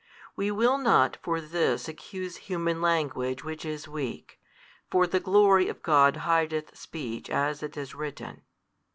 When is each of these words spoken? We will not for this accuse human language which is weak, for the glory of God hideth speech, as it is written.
We 0.35 0.49
will 0.49 0.79
not 0.79 1.19
for 1.21 1.39
this 1.39 1.87
accuse 1.87 2.35
human 2.49 2.81
language 2.81 3.43
which 3.43 3.63
is 3.63 3.87
weak, 3.87 4.39
for 4.89 5.05
the 5.05 5.19
glory 5.19 5.69
of 5.69 5.83
God 5.83 6.17
hideth 6.25 6.75
speech, 6.75 7.29
as 7.29 7.61
it 7.61 7.77
is 7.77 7.93
written. 7.93 8.41